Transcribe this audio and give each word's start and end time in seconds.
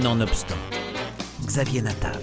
Nonobstant, 0.00 0.56
Xavier 1.44 1.82
Natav. 1.82 2.18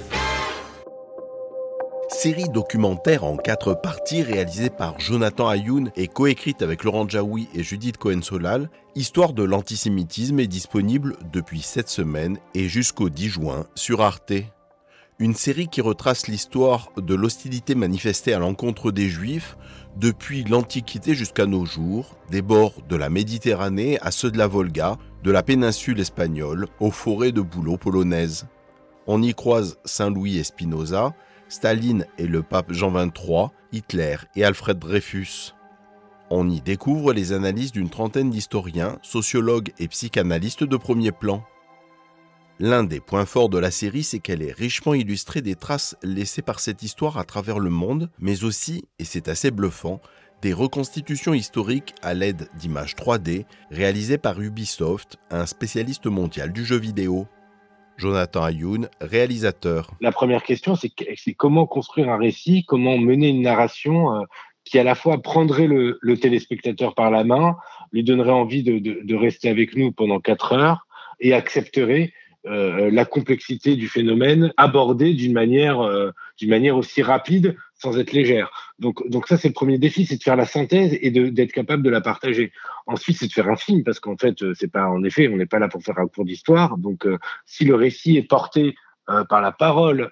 Série 2.09 2.49
documentaire 2.49 3.23
en 3.23 3.37
quatre 3.37 3.75
parties 3.75 4.23
réalisée 4.23 4.71
par 4.71 4.99
Jonathan 4.99 5.47
Ayoun 5.47 5.91
et 5.95 6.07
coécrite 6.07 6.63
avec 6.63 6.83
Laurent 6.83 7.07
Jaoui 7.07 7.47
et 7.53 7.61
Judith 7.61 7.97
Cohen-Solal, 7.97 8.71
Histoire 8.95 9.33
de 9.33 9.43
l'antisémitisme 9.43 10.39
est 10.39 10.47
disponible 10.47 11.15
depuis 11.31 11.61
cette 11.61 11.89
semaine 11.89 12.39
et 12.55 12.67
jusqu'au 12.67 13.09
10 13.09 13.29
juin 13.29 13.67
sur 13.75 14.01
Arte. 14.01 14.33
Une 15.21 15.35
série 15.35 15.67
qui 15.67 15.81
retrace 15.81 16.27
l'histoire 16.27 16.93
de 16.95 17.13
l'hostilité 17.13 17.75
manifestée 17.75 18.33
à 18.33 18.39
l'encontre 18.39 18.89
des 18.89 19.09
Juifs 19.09 19.57
depuis 19.97 20.45
l'Antiquité 20.45 21.13
jusqu'à 21.13 21.45
nos 21.45 21.65
jours, 21.65 22.15
des 22.29 22.41
bords 22.41 22.75
de 22.87 22.95
la 22.95 23.09
Méditerranée 23.09 23.99
à 23.99 24.11
ceux 24.11 24.31
de 24.31 24.37
la 24.37 24.47
Volga, 24.47 24.97
de 25.23 25.31
la 25.31 25.43
péninsule 25.43 25.99
espagnole 25.99 26.67
aux 26.79 26.91
forêts 26.91 27.33
de 27.33 27.41
bouleaux 27.41 27.75
polonaises. 27.75 28.47
On 29.07 29.21
y 29.21 29.33
croise 29.33 29.77
Saint-Louis 29.83 30.37
et 30.37 30.45
Spinoza, 30.45 31.13
Staline 31.49 32.05
et 32.17 32.27
le 32.27 32.41
pape 32.41 32.71
Jean 32.71 32.91
XXIII, 32.91 33.49
Hitler 33.73 34.15
et 34.37 34.45
Alfred 34.45 34.79
Dreyfus. 34.79 35.53
On 36.29 36.49
y 36.49 36.61
découvre 36.61 37.11
les 37.11 37.33
analyses 37.33 37.73
d'une 37.73 37.89
trentaine 37.89 38.29
d'historiens, 38.29 38.97
sociologues 39.01 39.73
et 39.79 39.89
psychanalystes 39.89 40.63
de 40.63 40.77
premier 40.77 41.11
plan. 41.11 41.43
L'un 42.61 42.83
des 42.83 42.99
points 42.99 43.25
forts 43.25 43.47
de 43.47 43.57
la 43.57 43.71
série, 43.71 44.03
c'est 44.03 44.19
qu'elle 44.19 44.43
est 44.43 44.51
richement 44.51 44.93
illustrée 44.93 45.41
des 45.41 45.55
traces 45.55 45.95
laissées 46.03 46.41
par 46.41 46.59
cette 46.59 46.83
histoire 46.83 47.17
à 47.17 47.23
travers 47.23 47.57
le 47.57 47.69
monde, 47.69 48.09
mais 48.19 48.43
aussi, 48.43 48.83
et 48.99 49.05
c'est 49.05 49.29
assez 49.29 49.49
bluffant, 49.49 50.01
des 50.41 50.51
reconstitutions 50.51 51.33
historiques 51.33 51.95
à 52.01 52.13
l'aide 52.13 52.49
d'images 52.55 52.95
3D 52.95 53.45
réalisées 53.71 54.17
par 54.17 54.41
Ubisoft, 54.41 55.15
un 55.31 55.45
spécialiste 55.45 56.07
mondial 56.07 56.51
du 56.51 56.65
jeu 56.65 56.77
vidéo. 56.77 57.27
Jonathan 57.95 58.43
Ayoun, 58.43 58.89
réalisateur. 58.99 59.91
La 60.01 60.11
première 60.11 60.43
question, 60.43 60.75
c'est 60.75 60.91
comment 61.35 61.65
construire 61.65 62.09
un 62.09 62.17
récit, 62.17 62.65
comment 62.67 62.97
mener 62.97 63.29
une 63.29 63.41
narration 63.41 64.15
euh, 64.15 64.23
qui 64.65 64.79
à 64.79 64.83
la 64.83 64.95
fois 64.95 65.21
prendrait 65.21 65.67
le, 65.67 65.97
téléspectateur 66.19 66.93
par 66.93 67.09
la 67.09 67.23
main, 67.23 67.55
lui 67.93 68.03
donnerait 68.03 68.31
envie 68.31 68.63
de 68.63 69.15
rester 69.15 69.47
avec 69.47 69.77
nous 69.77 69.93
pendant 69.93 70.19
quatre 70.19 70.51
heures 70.51 70.85
et 71.21 71.33
accepterait 71.33 72.11
euh, 72.49 72.89
la 72.89 73.05
complexité 73.05 73.75
du 73.75 73.87
phénomène 73.87 74.51
abordée 74.57 75.13
d'une 75.13 75.33
manière, 75.33 75.81
euh, 75.81 76.09
manière 76.41 76.77
aussi 76.77 77.03
rapide 77.03 77.55
sans 77.75 77.99
être 77.99 78.11
légère. 78.11 78.49
Donc, 78.79 79.07
donc 79.07 79.27
ça, 79.27 79.37
c'est 79.37 79.49
le 79.49 79.53
premier 79.53 79.77
défi, 79.77 80.07
c'est 80.07 80.17
de 80.17 80.23
faire 80.23 80.35
la 80.35 80.47
synthèse 80.47 80.97
et 80.99 81.11
d'être 81.11 81.51
capable 81.51 81.83
de 81.83 81.91
la 81.91 82.01
partager. 82.01 82.51
Ensuite, 82.87 83.17
c'est 83.17 83.27
de 83.27 83.33
faire 83.33 83.49
un 83.49 83.55
film, 83.55 83.83
parce 83.83 83.99
qu'en 83.99 84.17
fait, 84.17 84.41
euh, 84.41 84.53
c'est 84.55 84.71
pas, 84.71 84.87
en 84.87 85.03
effet, 85.03 85.27
on 85.27 85.37
n'est 85.37 85.45
pas 85.45 85.59
là 85.59 85.67
pour 85.67 85.83
faire 85.83 85.99
un 85.99 86.07
cours 86.07 86.25
d'histoire. 86.25 86.77
Donc, 86.77 87.05
si 87.45 87.65
le 87.65 87.75
récit 87.75 88.17
est 88.17 88.27
porté 88.27 88.75
par 89.27 89.41
la 89.41 89.51
parole 89.51 90.11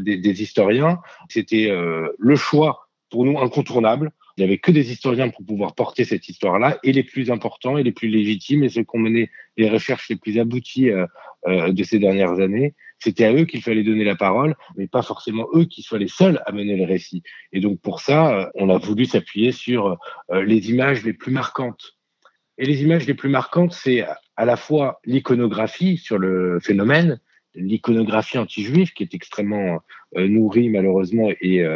des, 0.00 0.42
historiens, 0.42 1.00
c'était 1.28 1.72
le 2.18 2.36
choix 2.36 2.88
pour 3.10 3.24
nous 3.24 3.38
incontournable. 3.38 4.10
Il 4.36 4.40
n'y 4.40 4.44
avait 4.44 4.58
que 4.58 4.70
des 4.70 4.92
historiens 4.92 5.28
pour 5.28 5.44
pouvoir 5.44 5.74
porter 5.74 6.04
cette 6.04 6.28
histoire-là, 6.28 6.78
et 6.82 6.92
les 6.92 7.02
plus 7.02 7.30
importants 7.30 7.76
et 7.76 7.82
les 7.82 7.92
plus 7.92 8.08
légitimes, 8.08 8.64
et 8.64 8.68
ceux 8.68 8.82
qui 8.82 8.96
ont 8.96 9.00
mené 9.00 9.30
les 9.56 9.68
recherches 9.68 10.08
les 10.08 10.16
plus 10.16 10.38
abouties 10.38 10.90
euh, 10.90 11.06
euh, 11.46 11.72
de 11.72 11.84
ces 11.84 11.98
dernières 11.98 12.40
années. 12.40 12.74
C'était 12.98 13.24
à 13.24 13.34
eux 13.34 13.44
qu'il 13.44 13.62
fallait 13.62 13.82
donner 13.82 14.04
la 14.04 14.14
parole, 14.14 14.54
mais 14.76 14.86
pas 14.86 15.02
forcément 15.02 15.46
eux 15.54 15.64
qui 15.64 15.82
soient 15.82 15.98
les 15.98 16.08
seuls 16.08 16.40
à 16.46 16.52
mener 16.52 16.76
le 16.76 16.84
récit. 16.84 17.22
Et 17.52 17.60
donc 17.60 17.80
pour 17.80 18.00
ça, 18.00 18.34
euh, 18.34 18.46
on 18.54 18.70
a 18.70 18.78
voulu 18.78 19.04
s'appuyer 19.04 19.52
sur 19.52 19.98
les 20.32 20.70
images 20.70 21.04
les 21.04 21.12
plus 21.12 21.32
marquantes. 21.32 21.98
Et 22.58 22.64
les 22.64 22.82
images 22.82 23.06
les 23.06 23.14
plus 23.14 23.28
marquantes, 23.28 23.72
c'est 23.72 24.04
à 24.36 24.44
la 24.44 24.56
fois 24.56 25.00
l'iconographie 25.04 25.96
sur 25.96 26.16
le 26.16 26.60
phénomène, 26.60 27.20
l'iconographie 27.54 28.38
anti-juive 28.38 28.92
qui 28.92 29.02
est 29.02 29.14
extrêmement 29.14 29.80
nourrie 30.14 30.68
malheureusement 30.68 31.28
et, 31.40 31.66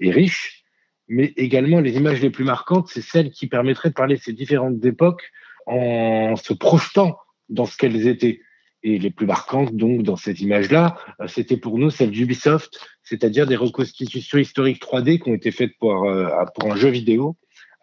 et 0.00 0.10
riche, 0.10 0.63
mais 1.08 1.32
également 1.36 1.80
les 1.80 1.96
images 1.96 2.20
les 2.20 2.30
plus 2.30 2.44
marquantes, 2.44 2.88
c'est 2.88 3.02
celles 3.02 3.30
qui 3.30 3.46
permettraient 3.46 3.90
de 3.90 3.94
parler 3.94 4.16
de 4.16 4.20
ces 4.20 4.32
différentes 4.32 4.84
époques 4.84 5.30
en 5.66 6.36
se 6.36 6.52
projetant 6.52 7.16
dans 7.48 7.66
ce 7.66 7.76
qu'elles 7.76 8.06
étaient. 8.06 8.40
Et 8.86 8.98
les 8.98 9.10
plus 9.10 9.26
marquantes, 9.26 9.74
donc, 9.74 10.02
dans 10.02 10.16
ces 10.16 10.42
images-là, 10.42 10.98
euh, 11.20 11.26
c'était 11.26 11.56
pour 11.56 11.78
nous 11.78 11.88
celles 11.88 12.10
d'Ubisoft, 12.10 12.78
c'est-à-dire 13.02 13.46
des 13.46 13.56
reconstitutions 13.56 14.36
historiques 14.36 14.82
3D 14.82 15.20
qui 15.20 15.30
ont 15.30 15.34
été 15.34 15.50
faites 15.52 15.72
pour, 15.78 16.04
euh, 16.04 16.28
pour 16.54 16.70
un 16.70 16.76
jeu 16.76 16.90
vidéo, 16.90 17.34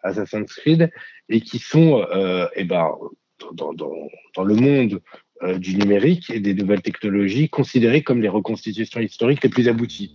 Assassin's 0.04 0.52
Creed, 0.54 0.92
et 1.28 1.40
qui 1.40 1.58
sont, 1.58 2.06
euh, 2.12 2.46
eh 2.54 2.62
ben, 2.62 2.88
dans, 3.54 4.44
le 4.44 4.54
monde 4.54 5.00
du 5.58 5.74
numérique 5.74 6.30
et 6.30 6.38
des 6.38 6.54
nouvelles 6.54 6.82
technologies, 6.82 7.48
considérées 7.48 8.04
comme 8.04 8.22
les 8.22 8.28
reconstitutions 8.28 9.00
historiques 9.00 9.42
les 9.42 9.50
plus 9.50 9.66
abouties 9.66 10.14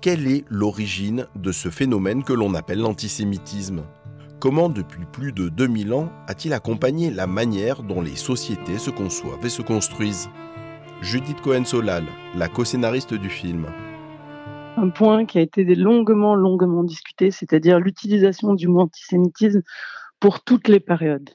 quelle 0.00 0.26
est 0.28 0.44
l'origine 0.48 1.26
de 1.36 1.52
ce 1.52 1.68
phénomène 1.68 2.24
que 2.24 2.32
l'on 2.32 2.54
appelle 2.54 2.80
l'antisémitisme? 2.80 3.82
Comment, 4.38 4.70
depuis 4.70 5.04
plus 5.04 5.32
de 5.32 5.50
2000 5.50 5.92
ans, 5.92 6.10
a-t-il 6.26 6.54
accompagné 6.54 7.10
la 7.10 7.26
manière 7.26 7.82
dont 7.82 8.00
les 8.00 8.16
sociétés 8.16 8.78
se 8.78 8.90
conçoivent 8.90 9.44
et 9.44 9.50
se 9.50 9.60
construisent? 9.60 10.30
Judith 11.02 11.42
Cohen-Solal, 11.42 12.04
la 12.34 12.48
co-scénariste 12.48 13.12
du 13.12 13.28
film. 13.28 13.66
Un 14.78 14.88
point 14.88 15.26
qui 15.26 15.36
a 15.36 15.42
été 15.42 15.64
longuement, 15.74 16.34
longuement 16.34 16.82
discuté, 16.82 17.30
c'est-à-dire 17.30 17.78
l'utilisation 17.78 18.54
du 18.54 18.68
mot 18.68 18.80
antisémitisme 18.80 19.62
pour 20.18 20.42
toutes 20.42 20.68
les 20.68 20.80
périodes. 20.80 21.28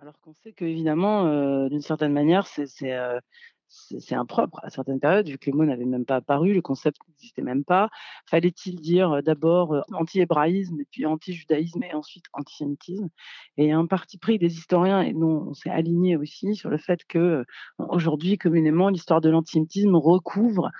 Alors 0.00 0.18
qu'on 0.20 0.34
sait 0.34 0.52
qu'évidemment, 0.52 1.26
euh, 1.26 1.68
d'une 1.68 1.82
certaine 1.82 2.12
manière, 2.12 2.48
c'est 2.48 2.66
euh, 2.92 3.20
c'est 3.68 4.14
impropre 4.14 4.60
à 4.62 4.70
certaines 4.70 5.00
périodes, 5.00 5.28
vu 5.28 5.38
que 5.38 5.50
le 5.50 5.56
mot 5.56 5.64
n'avait 5.64 5.84
même 5.84 6.04
pas 6.04 6.16
apparu, 6.16 6.54
le 6.54 6.62
concept 6.62 6.98
n'existait 7.08 7.42
même 7.42 7.64
pas. 7.64 7.90
Fallait-il 8.26 8.80
dire 8.80 9.12
euh, 9.12 9.22
d'abord 9.22 9.74
euh, 9.74 9.80
anti-hébraïsme, 9.92 10.80
et 10.80 10.86
puis 10.90 11.06
anti-judaïsme, 11.06 11.82
et 11.82 11.94
ensuite 11.94 12.24
antisémitisme? 12.32 13.08
Et 13.56 13.72
un 13.72 13.86
parti 13.86 14.18
pris 14.18 14.38
des 14.38 14.54
historiens, 14.56 15.02
et 15.02 15.12
dont 15.12 15.48
on 15.48 15.54
s'est 15.54 15.70
aligné 15.70 16.16
aussi 16.16 16.54
sur 16.54 16.70
le 16.70 16.78
fait 16.78 17.04
que 17.04 17.18
euh, 17.18 17.44
aujourd'hui, 17.78 18.38
communément, 18.38 18.88
l'histoire 18.88 19.20
de 19.20 19.28
l'antisémitisme 19.28 19.96
recouvre 19.96 20.70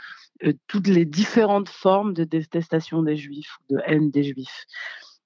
toutes 0.69 0.87
les 0.87 1.05
différentes 1.05 1.69
formes 1.69 2.15
de 2.15 2.22
détestation 2.22 3.03
des 3.03 3.16
juifs, 3.16 3.56
de 3.70 3.78
haine 3.87 4.10
des 4.10 4.22
juifs. 4.22 4.66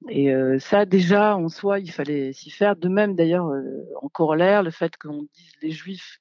Et 0.09 0.35
ça, 0.59 0.85
déjà, 0.85 1.37
en 1.37 1.49
soi, 1.49 1.79
il 1.79 1.91
fallait 1.91 2.33
s'y 2.33 2.51
faire. 2.51 2.77
De 2.77 2.89
même, 2.89 3.15
d'ailleurs, 3.15 3.51
en 4.01 4.09
corollaire, 4.09 4.63
le 4.63 4.71
fait 4.71 4.97
qu'on 4.97 5.23
dise 5.35 5.53
les 5.63 5.71
juifs 5.71 6.19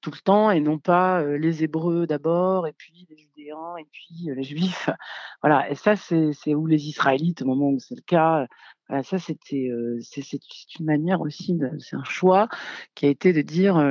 tout 0.00 0.10
le 0.10 0.18
temps 0.18 0.50
et 0.50 0.60
non 0.60 0.78
pas 0.78 1.22
les 1.24 1.62
hébreux 1.62 2.06
d'abord, 2.06 2.66
et 2.66 2.72
puis 2.72 3.06
les 3.10 3.16
judéens, 3.16 3.76
et 3.78 3.86
puis 3.92 4.30
les 4.34 4.42
juifs. 4.42 4.90
Voilà. 5.42 5.70
Et 5.70 5.74
ça, 5.74 5.96
c'est 5.96 6.54
où 6.54 6.66
les 6.66 6.88
israélites, 6.88 7.42
au 7.42 7.46
moment 7.46 7.70
où 7.70 7.78
c'est 7.78 7.94
le 7.96 8.02
cas, 8.02 8.46
ça, 9.02 9.18
c'était, 9.18 9.70
c'est 10.00 10.38
une 10.78 10.86
manière 10.86 11.20
aussi, 11.20 11.58
c'est 11.78 11.96
un 11.96 12.04
choix 12.04 12.48
qui 12.94 13.06
a 13.06 13.08
été 13.08 13.32
de 13.32 13.42
dire, 13.42 13.82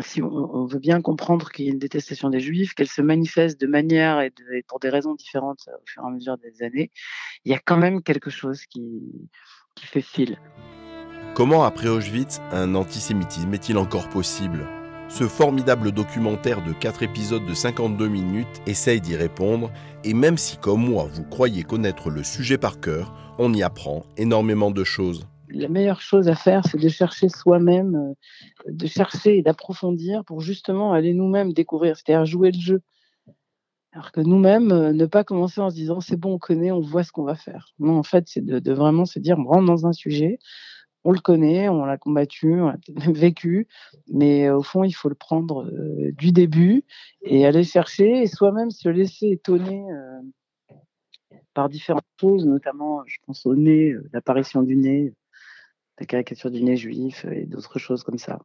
si 0.00 0.22
on, 0.22 0.66
veut 0.66 0.78
bien 0.78 1.00
comprendre 1.00 1.50
qu'il 1.50 1.66
y 1.66 1.68
a 1.68 1.72
une 1.72 1.78
détestation 1.78 2.30
des 2.30 2.40
Juifs, 2.40 2.74
qu'elle 2.74 2.88
se 2.88 3.02
manifeste 3.02 3.60
de 3.60 3.66
manière 3.66 4.20
et, 4.20 4.32
pour 4.66 4.80
des 4.80 4.88
raisons 4.88 5.14
différentes 5.14 5.68
au 5.68 5.86
fur 5.86 6.02
et 6.02 6.06
à 6.06 6.10
mesure 6.10 6.38
des 6.38 6.62
années, 6.62 6.90
il 7.44 7.52
y 7.52 7.54
a 7.54 7.58
quand 7.58 7.76
même 7.76 8.02
quelque 8.02 8.30
chose 8.30 8.64
qui, 8.66 9.02
qui 9.74 9.86
fait 9.86 10.02
fil. 10.02 10.38
Comment, 11.34 11.64
après 11.64 11.88
Auschwitz, 11.88 12.40
un 12.50 12.74
antisémitisme? 12.74 13.54
Est-il 13.54 13.78
encore 13.78 14.08
possible? 14.08 14.66
Ce 15.08 15.24
formidable 15.24 15.90
documentaire 15.90 16.62
de 16.62 16.72
4 16.72 17.02
épisodes 17.02 17.44
de 17.46 17.54
52 17.54 18.08
minutes 18.08 18.62
essaye 18.66 19.00
d'y 19.00 19.16
répondre, 19.16 19.70
et 20.04 20.12
même 20.12 20.36
si 20.36 20.58
comme 20.58 20.84
moi 20.88 21.08
vous 21.10 21.24
croyez 21.24 21.62
connaître 21.62 22.10
le 22.10 22.22
sujet 22.22 22.58
par 22.58 22.78
cœur, 22.78 23.14
on 23.38 23.52
y 23.54 23.62
apprend 23.62 24.04
énormément 24.16 24.70
de 24.70 24.84
choses. 24.84 25.26
La 25.50 25.68
meilleure 25.68 26.02
chose 26.02 26.28
à 26.28 26.34
faire, 26.34 26.62
c'est 26.66 26.78
de 26.78 26.88
chercher 26.88 27.30
soi-même, 27.30 27.94
euh, 28.66 28.70
de 28.70 28.86
chercher 28.86 29.38
et 29.38 29.42
d'approfondir 29.42 30.24
pour 30.24 30.42
justement 30.42 30.92
aller 30.92 31.14
nous-mêmes 31.14 31.54
découvrir, 31.54 31.96
c'est-à-dire 31.96 32.26
jouer 32.26 32.52
le 32.52 32.60
jeu. 32.60 32.82
Alors 33.92 34.12
que 34.12 34.20
nous-mêmes, 34.20 34.72
euh, 34.72 34.92
ne 34.92 35.06
pas 35.06 35.24
commencer 35.24 35.62
en 35.62 35.70
se 35.70 35.74
disant 35.74 36.00
c'est 36.00 36.16
bon, 36.16 36.34
on 36.34 36.38
connaît, 36.38 36.70
on 36.70 36.80
voit 36.80 37.02
ce 37.02 37.12
qu'on 37.12 37.24
va 37.24 37.34
faire. 37.34 37.72
Non, 37.78 37.98
en 37.98 38.02
fait, 38.02 38.24
c'est 38.26 38.44
de, 38.44 38.72
vraiment 38.72 39.06
se 39.06 39.18
dire 39.18 39.38
on 39.38 39.44
rentre 39.44 39.64
dans 39.64 39.86
un 39.86 39.92
sujet, 39.92 40.38
on 41.04 41.12
le 41.12 41.20
connaît, 41.20 41.68
on 41.68 41.84
l'a 41.84 41.96
combattu, 41.96 42.60
on 42.60 42.68
l'a 42.68 42.78
vécu, 43.12 43.66
mais 44.08 44.50
au 44.50 44.62
fond, 44.62 44.84
il 44.84 44.92
faut 44.92 45.08
le 45.08 45.14
prendre 45.14 45.64
euh, 45.64 46.12
du 46.12 46.32
début 46.32 46.84
et 47.22 47.46
aller 47.46 47.64
chercher 47.64 48.22
et 48.22 48.26
soi-même 48.26 48.70
se 48.70 48.88
laisser 48.88 49.28
étonner 49.28 49.84
par 51.54 51.68
différentes 51.68 52.04
choses, 52.20 52.46
notamment, 52.46 53.02
je 53.06 53.16
pense 53.26 53.44
au 53.46 53.56
nez, 53.56 53.94
l'apparition 54.12 54.62
du 54.62 54.76
nez, 54.76 55.12
la 55.98 56.06
caricature 56.06 56.50
du 56.50 56.62
nez 56.62 56.76
juif 56.76 57.24
et 57.30 57.46
d'autres 57.46 57.78
choses 57.78 58.04
comme 58.04 58.18
ça. 58.18 58.38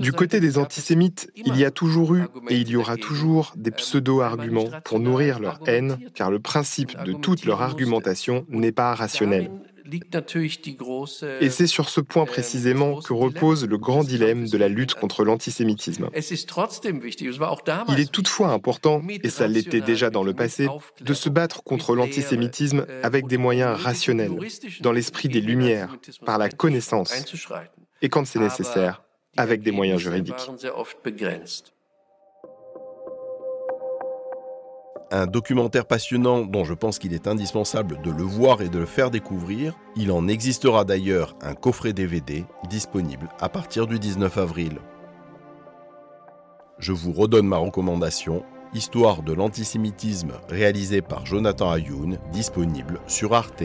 Du 0.00 0.12
côté 0.12 0.40
des 0.40 0.58
antisémites, 0.58 1.30
il 1.34 1.56
y 1.56 1.64
a 1.64 1.70
toujours 1.70 2.14
eu 2.14 2.22
et 2.48 2.58
il 2.58 2.68
y 2.68 2.76
aura 2.76 2.96
toujours 2.96 3.52
des 3.56 3.70
pseudo-arguments 3.70 4.68
pour 4.84 5.00
nourrir 5.00 5.40
leur 5.40 5.60
haine, 5.66 5.98
car 6.14 6.30
le 6.30 6.38
principe 6.38 6.96
de 7.04 7.12
toute 7.14 7.44
leur 7.44 7.62
argumentation 7.62 8.46
n'est 8.48 8.72
pas 8.72 8.94
rationnel. 8.94 9.50
Et 11.40 11.50
c'est 11.50 11.66
sur 11.66 11.88
ce 11.88 12.00
point 12.00 12.24
précisément 12.24 13.00
que 13.00 13.12
repose 13.12 13.66
le 13.66 13.76
grand 13.76 14.02
dilemme 14.02 14.48
de 14.48 14.56
la 14.56 14.68
lutte 14.68 14.94
contre 14.94 15.24
l'antisémitisme. 15.24 16.08
Il 17.88 18.00
est 18.00 18.10
toutefois 18.10 18.48
important, 18.48 19.02
et 19.22 19.28
ça 19.28 19.46
l'était 19.46 19.80
déjà 19.80 20.10
dans 20.10 20.22
le 20.22 20.32
passé, 20.32 20.68
de 21.00 21.14
se 21.14 21.28
battre 21.28 21.62
contre 21.62 21.94
l'antisémitisme 21.94 22.86
avec 23.02 23.26
des 23.26 23.36
moyens 23.36 23.78
rationnels, 23.78 24.32
dans 24.80 24.92
l'esprit 24.92 25.28
des 25.28 25.40
Lumières, 25.40 25.96
par 26.24 26.38
la 26.38 26.48
connaissance, 26.48 27.12
et 28.00 28.08
quand 28.08 28.26
c'est 28.26 28.38
nécessaire, 28.38 29.02
avec 29.36 29.62
des 29.62 29.72
moyens 29.72 30.00
juridiques. 30.00 30.48
Un 35.10 35.26
documentaire 35.26 35.86
passionnant 35.86 36.42
dont 36.42 36.64
je 36.64 36.74
pense 36.74 36.98
qu'il 36.98 37.12
est 37.12 37.28
indispensable 37.28 38.00
de 38.02 38.10
le 38.10 38.22
voir 38.22 38.62
et 38.62 38.68
de 38.68 38.78
le 38.78 38.86
faire 38.86 39.10
découvrir. 39.10 39.74
Il 39.96 40.10
en 40.10 40.28
existera 40.28 40.84
d'ailleurs 40.84 41.36
un 41.42 41.54
coffret 41.54 41.92
DVD 41.92 42.44
disponible 42.68 43.28
à 43.40 43.48
partir 43.48 43.86
du 43.86 43.98
19 43.98 44.38
avril. 44.38 44.78
Je 46.78 46.92
vous 46.92 47.12
redonne 47.12 47.46
ma 47.46 47.58
recommandation, 47.58 48.44
Histoire 48.74 49.22
de 49.22 49.32
l'antisémitisme 49.32 50.32
réalisé 50.48 51.00
par 51.00 51.24
Jonathan 51.24 51.70
Ayoun, 51.70 52.18
disponible 52.32 52.98
sur 53.06 53.32
Arte. 53.32 53.62